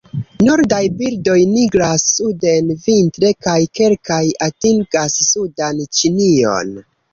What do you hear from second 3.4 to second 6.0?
kaj kelkaj atingas sudan